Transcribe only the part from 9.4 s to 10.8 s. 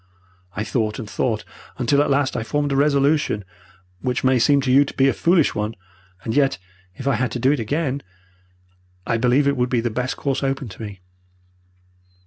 it would be the best course open